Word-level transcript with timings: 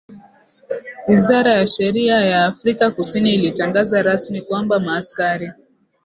Wizara 1.07 1.53
ya 1.53 1.67
Sheria 1.67 2.15
ya 2.21 2.45
Afrika 2.45 2.91
Kusini 2.91 3.33
ilitangaza 3.35 4.01
rasmi 4.01 4.41
kwamba 4.41 4.79
maaskari 4.79 5.51